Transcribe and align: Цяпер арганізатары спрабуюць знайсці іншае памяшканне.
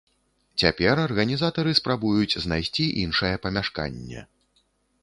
Цяпер 0.61 1.01
арганізатары 1.07 1.75
спрабуюць 1.81 2.39
знайсці 2.47 2.85
іншае 3.05 3.33
памяшканне. 3.47 4.27